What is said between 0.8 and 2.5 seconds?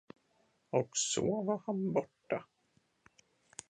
så var han borta.